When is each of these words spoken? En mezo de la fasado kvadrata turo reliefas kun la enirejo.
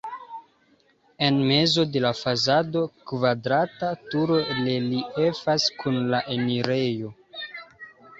En 1.25 1.35
mezo 1.49 1.83
de 1.95 1.99
la 2.05 2.09
fasado 2.19 2.81
kvadrata 3.11 3.89
turo 4.13 4.39
reliefas 4.61 5.67
kun 5.83 6.01
la 6.15 6.23
enirejo. 6.37 7.13